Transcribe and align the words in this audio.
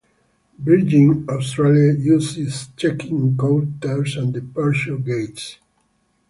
Virgin 0.57 1.27
Australia 1.29 1.93
uses 1.93 2.35
its 2.47 2.67
check-in 2.75 3.37
counters 3.37 4.17
and 4.17 4.33
departure 4.33 4.97
gates. 4.97 5.59